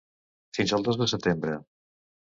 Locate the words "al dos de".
0.77-1.09